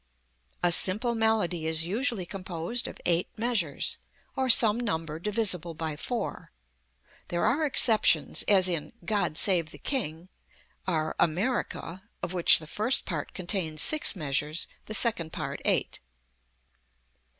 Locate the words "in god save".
8.67-9.69